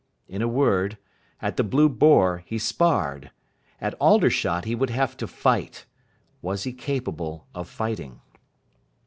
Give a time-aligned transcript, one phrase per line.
[0.27, 0.97] In a word,
[1.43, 3.29] at the "Blue Boar" he sparred.
[3.79, 5.85] At Aldershot he would have to fight.
[6.41, 8.19] Was he capable of fighting?